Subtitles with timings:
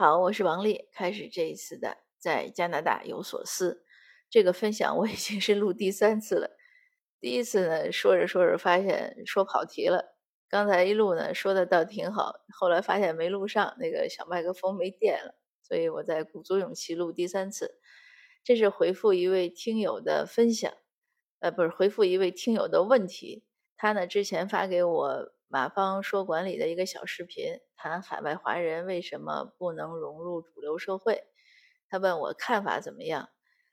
[0.00, 0.88] 好，我是王丽。
[0.94, 3.84] 开始这一次的在加拿大有所思，
[4.30, 6.56] 这个分享我已经是录第三次了。
[7.20, 10.16] 第一次呢，说着说着发现说跑题了。
[10.48, 17.78] 刚才一录呢，说的倒挺好，后来发现没录上，那个小麦克风没电了，所以我在鼓足勇气录第三次。
[18.42, 20.72] 这是回复一位听友的分享，
[21.40, 23.44] 呃，不是回复一位听友的问题。
[23.76, 25.34] 他呢之前发给我。
[25.52, 31.24] 马方说管理的一个小视频，谈海外华人为什么不能融入主流社会。
[31.88, 33.30] 他问我看法怎么样，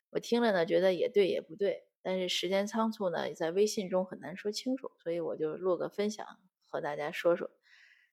[0.09, 1.83] 我听了呢，觉得也对也不对。
[2.01, 6.25] 但是时间仓促呢，在微信中很难说清楚，所以我就录个分享
[6.65, 7.51] 和大家说说。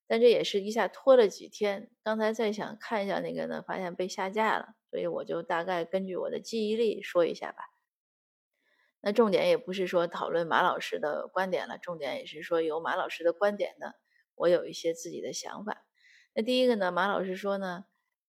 [0.07, 1.91] 但这也是一下拖了几天。
[2.03, 7.74] 刚才在想看一下那个呢，发现被下架了，所以我就大概根据我的记忆力说一下吧。
[9.07, 13.93] 那重点也不是说讨论马老师的观点了，重点也是说有马老师的观点呢，
[14.35, 15.85] 我有一些自己的想法。
[16.33, 17.85] 那第一个呢，马老师说呢，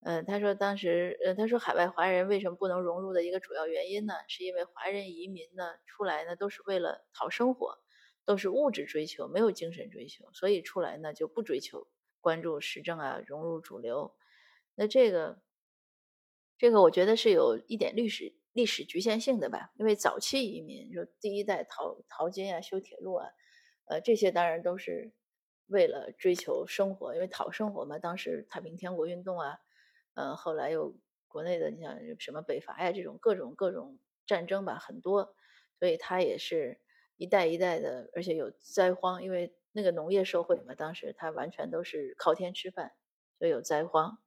[0.03, 7.81] 嗯，他说当时，呃，他说海外华人为什么不能融入的一个主要原因呢，是因为华人移民呢出来呢都是为了讨生活，
[8.25, 11.89] 都是物质追求，没有精神追求，所以出来呢就不追求
[12.21, 14.15] 关注时政啊，融入主流。
[14.77, 15.43] 那这个，
[16.59, 18.37] 这个我觉得是有一点历史。
[18.61, 23.27] 历史局限性的吧，因为早期移民，说第一代淘淘金啊、修铁路啊，
[23.87, 25.15] 呃，这些当然都是
[25.67, 27.99] 为了追求生活，因为讨生活嘛。
[27.99, 29.57] 当时太平天国运动啊，
[30.13, 30.95] 嗯，后来又
[31.27, 35.35] 国内的，你像什么北伐呀，这种各种各种战争吧，很多，
[35.79, 36.83] 所以他也是
[37.17, 42.93] 一代一代的，而且有灾荒，因为那个农业社会嘛，当时他完全都是靠天吃饭，
[43.39, 44.19] 所以有灾荒。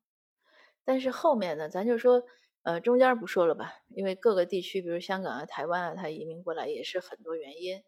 [0.83, 2.23] 但是后面呢，咱就说。
[2.63, 7.83] 呃，中间不说了吧，因为各个地区，比如香港啊、台湾啊，他移民过来也是很多原因。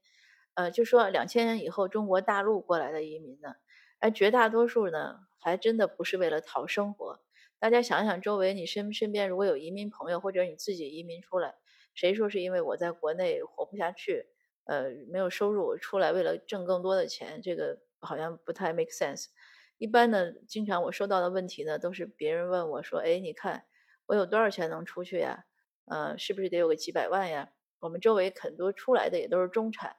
[0.54, 3.56] 呃，就说两千年以后中国大陆过来的移民呢，
[4.00, 7.22] 哎，绝大多数呢，还真的不是为了讨生活。
[7.58, 11.56] 大家想想，周围你身身边如果有移民朋友，或者你自己移民出来，
[11.94, 14.26] 谁说是因为我在国内活不下去，
[14.66, 17.42] 呃，没有收入出来为了挣更多的钱？
[17.42, 19.28] 这个好像不太 make sense。
[19.78, 23.64] 一般呢，经常我收到的问题呢，都是别人问我说：“哎，你看。”
[24.08, 25.46] 我有多少钱能出去呀？
[25.86, 27.52] 呃，是不是得有个几百万呀？
[27.80, 29.98] 我们周围很多出来的也都是中产，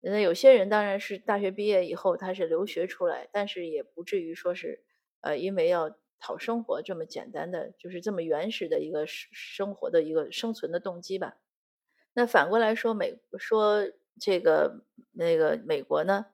[0.00, 4.84] 那有些人当然是大学毕业以后他是留学出来，但是也不至于说是，
[5.22, 11.38] 呃，因为要讨生活这么简单的，就是这么原始的一个生生活的一个生存的动机吧。
[12.12, 13.90] 那反过来说，美说
[14.20, 16.26] 这个那个美国呢，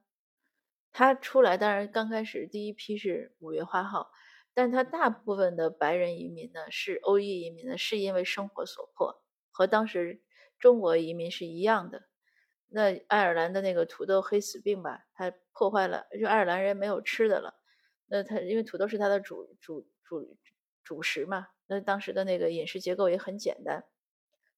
[0.93, 4.10] 他出来当然刚开始第一批是五月花号。
[4.56, 9.20] 但他大部分的白人移民呢，是欧裔移民呢，是因为生活所迫，
[9.50, 10.22] 和当时
[10.60, 12.04] 中国移民是一样的。
[12.69, 17.60] 那爱尔兰的那个土豆黑死病吧，它破坏了，就爱尔兰人没有吃的了。
[18.06, 20.37] 那他因为土豆是他的主主主
[20.84, 23.84] 主食嘛，那当时的那个饮食结构也很简单，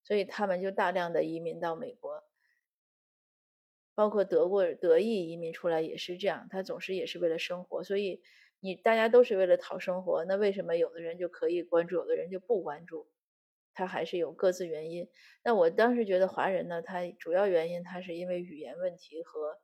[0.02, 2.22] 所以他们就大量的移民到美国，
[3.94, 8.20] 包括德国德裔移民出来也是这样，他总是也是为了生活，所以。
[8.60, 13.08] 你大家都是为了讨生活，那为什么有的人就可以关注，有的人就不关注？
[13.74, 15.08] 他还是有各自原因。
[15.44, 19.58] 那我当时觉得华人呢，他主要原因他是因为语言问题和，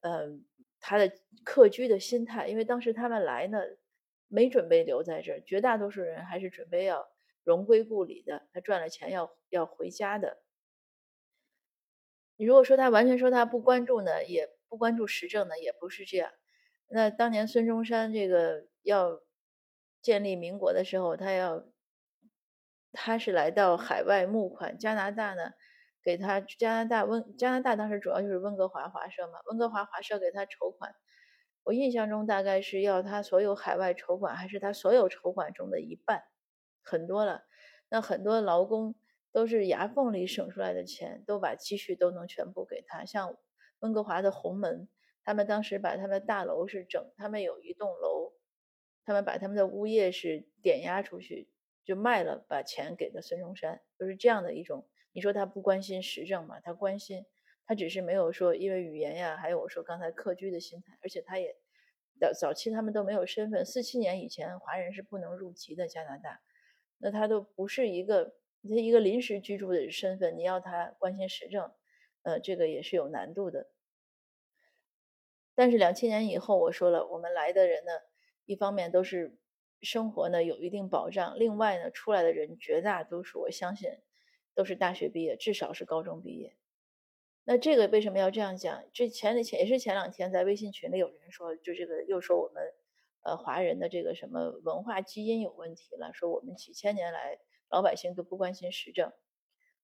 [0.00, 0.46] 嗯，
[0.80, 1.12] 他的
[1.44, 2.48] 客居的心态。
[2.48, 3.58] 因为当时他们来呢，
[4.28, 7.06] 没准备留在这儿，绝大多数人还是准备要
[7.44, 8.48] 荣归故里的。
[8.52, 10.42] 他赚了钱要要回家的。
[12.36, 16.32] 你如果说他完全说他不关注呢，也不关注时政呢，也不是这样。
[16.92, 19.20] 那当年孙中山这个要
[20.02, 21.64] 建立民国的时候，他要
[22.90, 25.52] 他是来到海外募款，加拿大呢
[26.02, 30.92] 给他加拿大温加拿大当时主要就是温哥华华社嘛，温哥华华社给他筹款，
[31.62, 36.24] 我印象中大概是要他所有海外筹款，还是他所有筹款中的一半，
[36.82, 37.44] 很多了。
[37.88, 38.96] 那很多劳工
[39.30, 43.36] 都是牙缝里省出来的钱，都把积蓄都能全部给他，像
[43.78, 44.88] 温哥华的红门。
[45.22, 48.32] 他们当时把他们大楼是整，他们有一栋楼，
[49.04, 51.48] 他们把他们的物业是点押出去，
[51.84, 54.86] 就卖了，把钱给了孙中山，就是这样的一种。
[55.12, 56.60] 你说他不关心时政嘛？
[56.60, 57.26] 他关心，
[57.66, 61.56] 他只是没有说因为语言呀，还有我说刚才客居的心态，而且他也
[62.20, 66.40] 早早期他们都没有身份，四七年以前华人是不能入籍的加拿大，
[66.98, 71.72] 那他都不是一个他一个临时居住的身份，你要他关心时政，
[72.22, 73.68] 呃，这个也是有难度的。
[75.54, 77.92] 但是两千年以后，我说了，我们来的人呢，
[78.46, 79.36] 一方面都是
[79.82, 83.90] 生活呢有一定保障，另外呢出来的人绝大多数，我相信
[84.54, 86.56] 都是大学毕业，至少是高中毕业。
[87.44, 88.84] 那这个为什么要这样讲？
[88.92, 92.62] 这前前也是前两天在微信群里有人说，就这个又说我们
[93.22, 97.38] 呃华人的这个什么文化基因有问题了，说我们几千年来
[97.70, 99.12] 老百姓都不关心时政。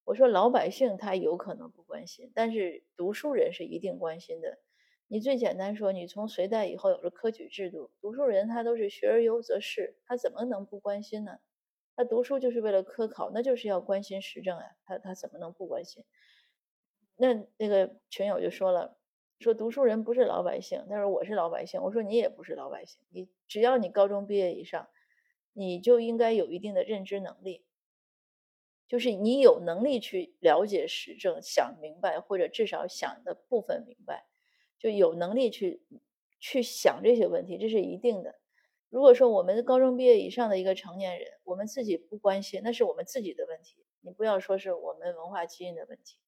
[0.05, 4.59] 我说老百姓他有可能不关心，但是读书人是一定关心的。
[5.08, 11.38] 你最简单说，你从隋代以后有了科举制度，读书人他都是学而优则仕，他怎么能不关心呢？
[11.94, 16.05] 他读书就是为了科考，那就是要关心时政呀，他他怎么能不关心？
[17.17, 18.99] 那那个群友就说了，
[19.38, 24.88] 说读书人不是老百姓，他说我是老百姓，我说你也不是老百姓，你只要你高中毕业以上，
[25.53, 27.64] 你就应该有一定的认知能力。
[28.88, 34.25] 就是你有能力去了解时政，想明白，或者至少想的部分明白，
[34.87, 35.83] 就有能力去
[36.38, 38.37] 去想这些问题，这是一定的。
[38.88, 43.85] 如果说我们高中毕业以上的一个成年人，我们自己不关心，那是我们自己的问题。
[44.00, 46.19] 你不要说是我们文化基因的问题，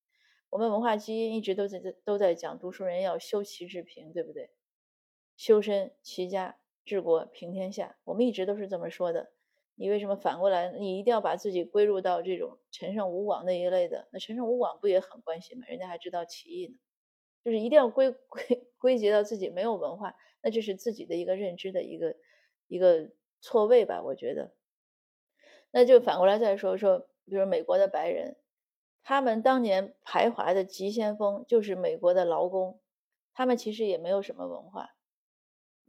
[0.50, 4.50] 我们文化基因一直都在都在讲读书人要修齐治平，对不对？
[5.36, 9.30] 修身齐家治国平天下，我们一直都是这么说的。
[9.76, 10.72] 你为什么反过来？
[10.72, 14.08] 你一定要把自己归入到这种陈胜吴广那一类的？
[14.10, 15.64] 那陈胜吴广不也很关心吗？
[15.68, 16.74] 人家还知道起义呢，
[17.44, 22.16] 就是一定要归 归归结到自己没有文化，那这是自己的一个认知的一个
[22.66, 24.02] 一个错位吧？
[24.02, 24.54] 我觉得，
[25.70, 28.36] 那就反过来再说说，比如美国的白人，
[29.02, 32.80] 他们当年排华的急先锋就是美国的劳工，
[33.34, 34.90] 他们其实也没有什么文化。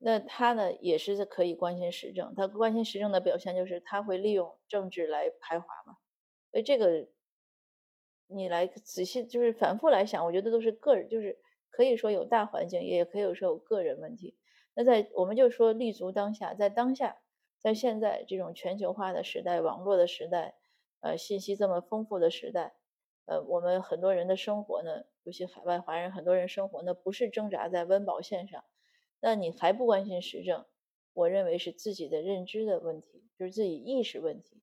[0.02, 2.34] 那他呢，也是可以关心时政。
[2.34, 5.98] 他关心时政的表现就是他会利用政治来排华嘛。
[6.52, 7.10] 所以这个
[8.32, 11.40] 你来仔细就是反复来想，我觉得都是个人，就是
[11.70, 14.38] 可以说有大环境，也可以说有个人问题。
[14.76, 17.18] 那在我们就说立足当下，在当下，
[17.58, 20.56] 在现在这种全球化的时代、网络的时代，
[21.02, 22.76] 呃，信息这么丰富的时代，
[23.26, 28.64] 呃，我们很多人的生活呢，尤其海外华人，很多人生活呢，不是挣扎在温饱线上。
[29.20, 30.66] 那你还不关心时政？
[31.14, 34.62] 我认为是自己的认知的问题，就是自己意识问题。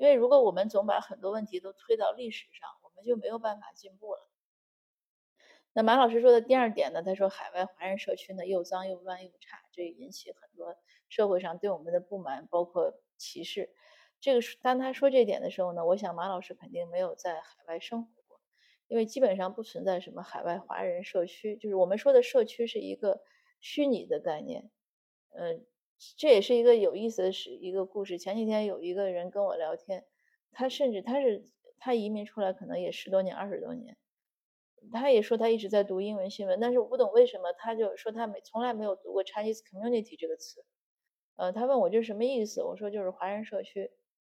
[0.00, 4.30] 因为如果我们总把很多问题都推到历史上，我们就没有办法进步了。
[5.74, 7.02] 那马老师说的第二点呢？
[7.02, 10.74] 他说海外华人社区呢又脏又乱又差，这引起很多
[11.10, 13.74] 社会上对我们的不满，包括歧视。
[14.20, 18.40] 这个当他说这点的时候呢，我想马老师肯定没有在海外生活过。
[18.88, 23.20] 因为基本上不存在什么海外华人社区，就是我们说的社区是一个
[23.60, 24.70] 虚拟的概念。
[25.32, 25.66] 嗯，
[26.16, 28.18] 这也是一个有意思的是一个故事。
[28.18, 30.06] 前几天有一个人跟我聊天，
[30.50, 31.48] 他甚至他是
[31.78, 33.96] 他移民出来可能也十多年、二十多年，
[34.92, 40.64] 他也说他一直在读英文新闻，但是我不懂为什么，他就说他没从来没有读过 Chinese community 这个词。
[41.36, 43.90] 呃，他问我这什么意思，我说就是华人社区。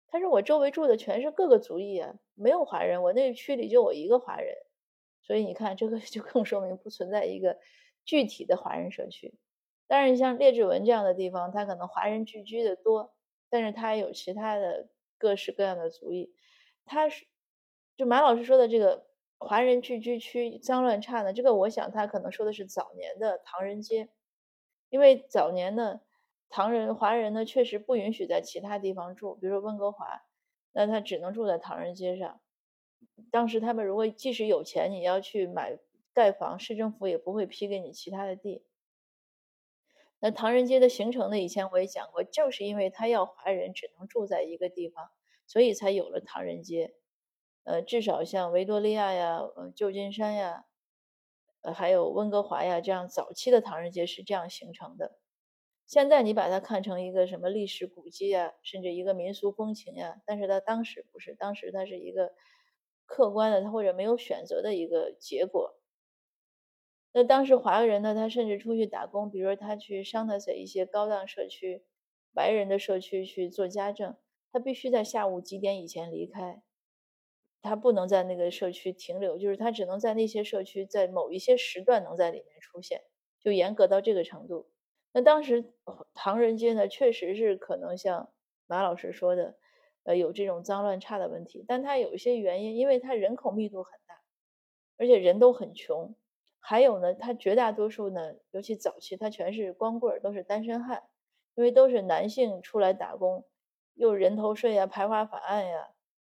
[0.08, 4.56] 他说我周围住的全是各个族裔啊，没有华人，我那个区里就我一个华人，
[5.24, 7.58] 所以你看这个 就更说明不存在一个
[8.06, 9.34] 具体的华人社区。
[9.88, 13.16] 当然，像列治文这样的地方，它可能华人聚居的多，
[13.50, 16.34] 但是它有其他的各式各样的族裔。
[16.86, 17.26] 他是
[17.98, 24.10] 就马老师说的这个华人聚居区脏乱差呢，这个我想他可能说的是早年的唐人街，
[24.90, 26.02] 因为早年呢。
[26.48, 30.22] 唐人、华人呢，确实不允许在其他地方住，比如说温哥华，
[30.72, 32.40] 那他只能住在唐人街上。
[33.32, 35.80] 当时他们如果即使有钱，你要去买
[36.14, 38.64] 盖房，市政府也不会批给你其他的地。
[40.26, 45.12] 那唐人街的形成呢，以前我也讲过，就是因为他要华人只能住在一个地方，
[45.46, 46.96] 所以才有了唐人街。
[47.64, 50.66] 呃，至少像维多利亚呀、呃旧金山呀，
[51.62, 55.20] 呃还有温哥华呀这样早期的唐人街是这样形成的。
[55.86, 62.34] 现在你把它看成一个什么历史古迹呀，甚至一个民俗风情呀，但是它当时不是，当时它是一个
[63.06, 65.76] 客观的，它或者没有选择的一个结果。
[67.18, 71.86] 那当时华人呢，他甚至出去打工，比如说他去桑塔塞一些高档社区、
[72.34, 74.18] 白人的社区去做家政，
[74.52, 76.62] 他必须在下午几点以前离开，
[77.62, 83.02] 他不能在那个社区停留，就是他只能在那些社区在某一些时段能在里面出现，
[83.40, 84.70] 就严格到这个程度。
[85.14, 85.74] 那当时
[86.14, 88.34] 唐人街呢，确实是可能像
[88.68, 89.56] 马老师说的，
[90.04, 91.64] 呃，有这种脏乱差的问题。
[91.66, 94.16] 但它有一些原因，因为它人口密度很大，
[94.98, 96.14] 而且人都很穷。
[96.68, 101.04] 还有呢，它绝大多数呢，尤其早期，它全是光棍，都是单身汉，
[101.54, 103.46] 因为都是男性出来打工，
[103.94, 105.90] 又人头税呀、排华法案呀，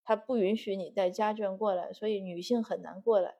[0.03, 3.37] 它不允许你带家眷过来，所以女性很难过来。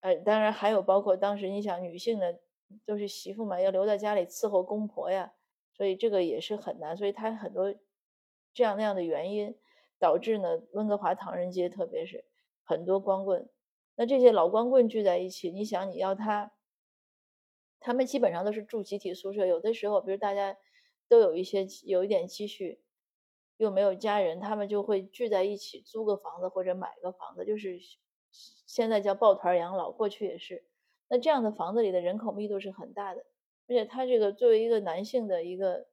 [0.00, 2.34] 呃，当然还有包括当时你想女性呢。
[2.84, 5.32] 都是媳妇嘛，要留在家里伺候公婆呀，
[5.72, 6.96] 所以这个也是很难。
[6.96, 7.72] 所以他很多
[8.52, 9.56] 这样那样的原因，
[10.00, 12.24] 导致呢温哥华唐人街特别是
[12.64, 13.48] 很多光棍。
[13.96, 16.52] 那这些老光棍聚在一起，你想你要他，
[17.80, 20.56] 他们基本上都是住集体宿舍，有的时候，比如大家
[21.08, 22.80] 都有一些有一点积蓄，
[23.56, 27.78] 又没有家人，他们就会聚在一起租个房子或者买个房子，就是
[28.66, 30.64] 现在叫抱团养老，过去也是。
[31.08, 33.24] 那这样的房子里的人口密度是很大的，
[33.66, 35.86] 而且他这个作为一个男性的一个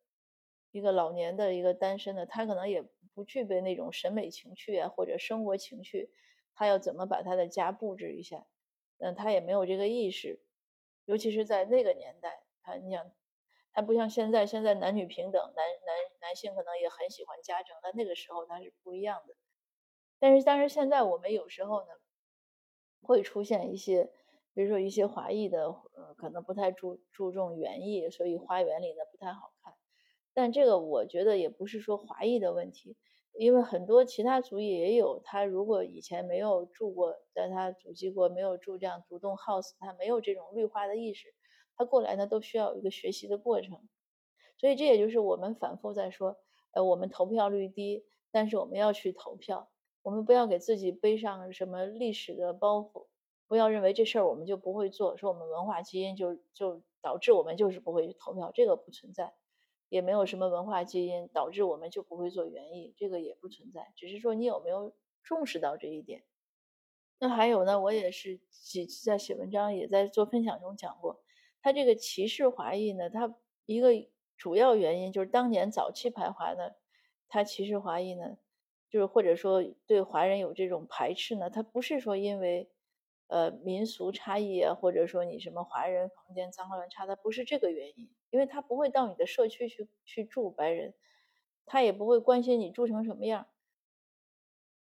[0.71, 2.83] 一个老年的一个单身的，他可能也
[3.13, 6.09] 不具备那种审美情趣啊或者生活情趣，
[6.53, 8.45] 他要怎么把他的家布置一下？
[8.99, 10.41] 嗯，他也没有这个意识，
[11.05, 13.11] 尤其是在那个年代，他你想，
[13.71, 19.35] 他不像现在，现在男女平等，男男男性可能也很喜欢家政，但那个时候他是不一样的。
[20.19, 21.89] 但是但是现在我们有时候呢，
[23.01, 24.11] 会出现一些。
[24.55, 29.73] 比如说一些华裔的，呃，可能不太注注重园艺，所以花园里呢不太好看。
[30.33, 32.97] 但这个我觉得也不是说华裔的问题，
[33.37, 41.33] 因为很多其他族裔也有，他如果以前没有住过，在他祖籍国没有住这样独栋 house，他没有这种绿化的意识，
[41.75, 43.87] 他过来呢都需要一个学习的过程。
[44.57, 46.37] 所以这也就是我们反复在说，
[46.71, 49.69] 呃，我们投票率低，但是我们要去投票，
[50.03, 53.07] 我们不要给自己背上什么历史的包袱。
[53.47, 59.33] 不要认为这事儿我们就不会做，说我们文化基因就就导致我们就是不会去投票，这个不存在，
[59.93, 66.23] 也没有什么文化基因导致我们就不会做园艺，这个也不存在，只是说你有没有重视到这一点。
[67.19, 71.21] 那还有呢，我也是几次在写文章，也在做分享中讲过，
[71.61, 73.35] 他这个歧视华裔呢，他
[73.67, 73.91] 一个
[74.35, 76.71] 主要原因就是当年早期排华呢，
[77.27, 78.39] 他歧视华裔呢，
[78.89, 82.67] 就是或者说对华人有这种排斥呢，他不是说因为。
[83.27, 90.93] 呃，民俗差异啊，或者说你什么华人房间脏乱差，他不是这个原因，因为他不会到你的社区去去住白人，
[91.65, 93.47] 他也不会关心你住成什么样。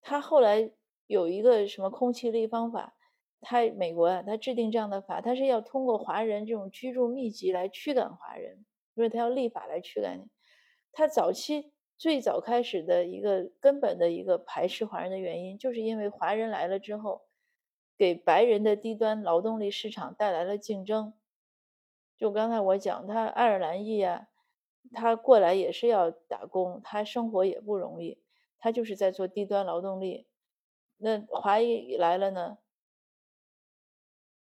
[0.01, 0.71] 他后来
[1.05, 2.95] 有一个什么空气立方法，
[3.41, 10.23] 他美国啊，他制定这样的法，他是要通过华人这种居住密集来驱赶华人，因为他要立法来驱赶你。
[10.93, 17.21] 他早期最早开始的一个根本的一个排斥华人的原因，就是因为华人来了之后。
[18.01, 21.13] 给白人的低端劳动力市场带来了竞争。
[22.17, 24.27] 就刚才我讲，他爱尔兰裔啊，
[24.91, 28.19] 他过来也是要打工，他生活也不容易，
[28.57, 30.25] 他就是在做低端劳动力。
[30.97, 32.57] 那华裔来了呢，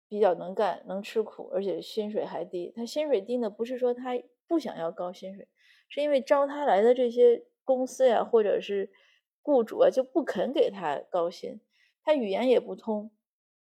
[0.07, 2.71] 比较能干，能吃苦，而且薪水还低。
[2.77, 5.49] 他薪水低呢，不是说他不想要高薪水，
[5.89, 8.93] 是因为招他来的这些公司呀，或者是
[9.41, 11.63] 雇主啊，就不肯给他高薪。
[12.03, 13.11] 他语言也不通。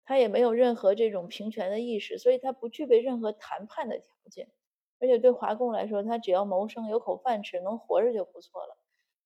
[0.05, 4.49] 他也没有任何这种平权的意识，所以他不具备任何谈判的条件。
[4.99, 8.77] 而且对华工来说，他只要谋生有口饭吃，能活着就不错了。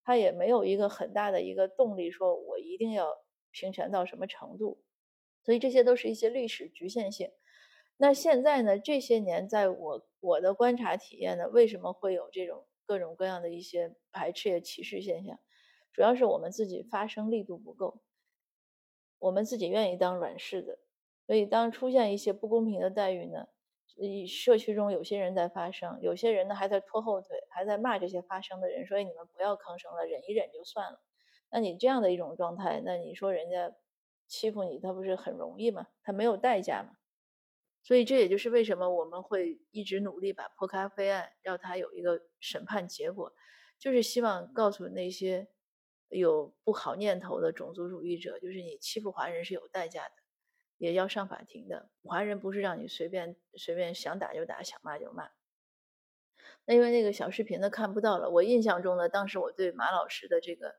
[0.04, 3.16] 他也没有一个很大的一个动力，说我一定要
[3.52, 4.82] 平权到什么程度。
[5.44, 7.30] 所以这些都是一些历史局限性。
[7.98, 8.80] 那现在呢？
[8.80, 15.38] 这些年，在我我的观察体验呢，为什么会有这种各种各样的一些排斥也歧视现象？
[15.92, 18.02] 主要是我们自己发声力度不够。
[19.20, 20.80] 我们自己愿意当软柿子，
[21.28, 23.48] 所以当出现一些不公平的待遇呢，
[24.26, 31.02] 社区中有些人在发声，有些人呢还在拖后腿，还在骂这些发声的人，说你们不要吭声了，忍一忍就算了。
[31.52, 33.76] 那你这样的一种状态，那你说人家
[34.28, 35.88] 欺负你，他不是很容易吗？
[36.02, 36.92] 他没有代价吗？
[37.84, 43.34] 所以这也就是为什么我们会一直努力把破咖啡案让它有一个审判结果，
[43.78, 45.48] 就是希望告诉那些。
[46.10, 50.16] 有不好念头的种族主义者，就是你欺负华人是有代价的，
[50.78, 51.90] 也要上法庭的。
[52.04, 55.30] 华人不是让你随便随便想打就打，想骂就骂。
[56.66, 60.76] 那因为那个小视频呢看不到了，我印象中呢，当时我对马老师的这个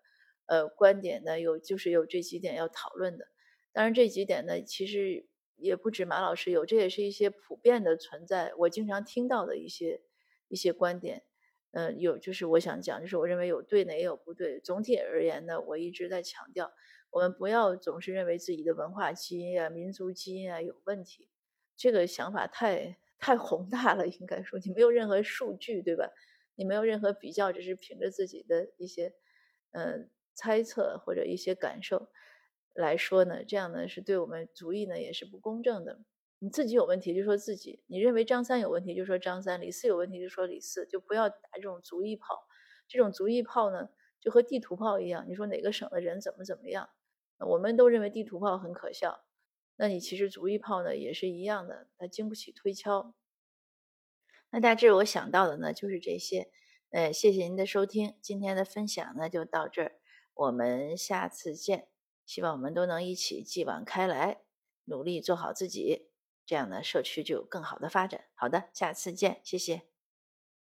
[0.46, 3.26] 呃观点呢，有就是有这几点要讨论的。
[3.72, 10.00] 当然这几点呢，其实也不止马老师有，这也是一些普遍的存在，我经常听到的一些
[10.48, 11.24] 一些观点。
[11.72, 14.58] 嗯，有就是我想讲，就是我认为有对的也有不对。
[14.60, 16.72] 总体而言呢，我一直在强调，
[17.10, 21.28] 我们不要总是认为自己的文化基因啊、民族基因啊有问题，
[21.76, 24.06] 这个想法太太宏大了。
[24.08, 26.10] 应该说，你没有任何数据，对吧？
[26.56, 29.14] 你没有任何比较，只是凭着自己的一些
[29.72, 32.08] 嗯猜测或者一些感受
[32.74, 36.00] 来说呢，这样呢是对我们族裔呢也是不公正的。
[36.42, 42.48] 你自己有问题就说自己，你认为张三有问题就说张三，李四有问题就说李四，就不要打这种族裔炮。
[42.88, 45.26] 这种族裔炮呢，就和地图炮一样。
[45.28, 46.88] 你说哪个省的人怎么怎么样，
[47.38, 49.22] 我们都认为地图炮很可笑。
[49.76, 53.14] 那你其实族裔炮呢也是一样的，它经不起推敲。
[54.50, 56.50] 那大致我想到的呢就是这些。
[56.88, 60.00] 呃，谢谢您的收听，今天的分享呢就到这儿，
[60.34, 61.86] 我们下次见。
[62.26, 64.40] 希望我们都能一起继往开来，
[64.86, 66.09] 努力做好自己。
[66.50, 68.24] 这样呢，社区就有更好的发展。
[68.34, 69.89] 好的，下次见，谢谢。